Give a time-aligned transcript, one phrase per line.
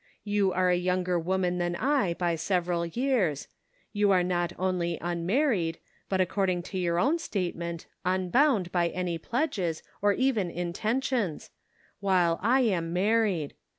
[0.23, 3.47] You are a younger woman than I by several years;
[3.93, 5.77] you are not only unmarried,
[6.09, 11.51] but, according to your own statement, unbound by any pledges, or even intentions;
[11.99, 13.53] while I am married.